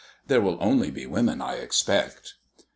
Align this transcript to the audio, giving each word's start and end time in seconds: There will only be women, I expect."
There 0.25 0.41
will 0.41 0.57
only 0.59 0.89
be 0.89 1.05
women, 1.05 1.41
I 1.43 1.57
expect." 1.57 2.33